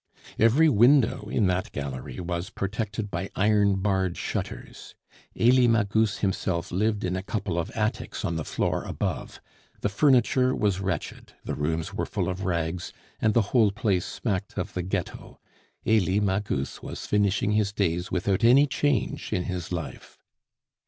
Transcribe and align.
Every 0.39 0.67
window 0.67 1.29
in 1.29 1.45
that 1.45 1.71
gallery 1.71 2.19
was 2.19 2.49
protected 2.49 3.11
by 3.11 3.29
iron 3.35 3.75
barred 3.83 4.17
shutters. 4.17 4.95
Elie 5.39 5.67
Magus 5.67 6.17
himself 6.25 6.71
lived 6.71 7.03
in 7.03 7.15
a 7.15 7.21
couple 7.21 7.59
of 7.59 7.69
attics 7.75 8.25
on 8.25 8.35
the 8.35 8.43
floor 8.43 8.83
above; 8.83 9.39
the 9.81 9.89
furniture 9.89 10.55
was 10.55 10.79
wretched, 10.79 11.33
the 11.43 11.53
rooms 11.53 11.93
were 11.93 12.07
full 12.07 12.29
of 12.29 12.45
rags, 12.45 12.91
and 13.19 13.35
the 13.35 13.43
whole 13.53 13.69
place 13.71 14.07
smacked 14.07 14.57
of 14.57 14.73
the 14.73 14.81
Ghetto; 14.81 15.39
Elie 15.85 16.19
Magus 16.19 16.81
was 16.81 17.05
finishing 17.05 17.51
his 17.51 17.71
days 17.71 18.09
without 18.09 18.43
any 18.43 18.65
change 18.65 19.31
in 19.31 19.43
his 19.43 19.71
life. 19.71 20.17